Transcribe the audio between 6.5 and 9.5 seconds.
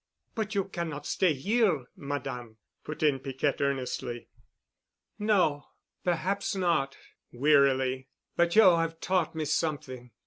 not," wearily, "but you have taught me